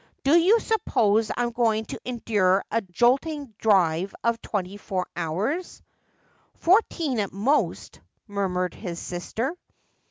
'Do 0.23 0.35
you 0.35 0.59
suppose 0.59 1.29
I 1.29 1.43
am 1.43 1.51
going 1.51 1.85
to 1.85 2.01
endure 2.03 2.65
a 2.71 2.81
jolting 2.81 3.53
drive 3.59 4.15
of 4.23 4.41
twenty 4.41 4.77
four 4.77 5.05
hours 5.15 5.83
''Fourteen 6.55 7.19
at 7.19 7.31
most,' 7.31 7.99
murmured 8.25 8.73
his 8.73 8.97
sister. 8.97 9.55